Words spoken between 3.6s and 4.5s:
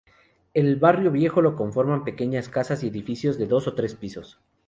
o tres pisos.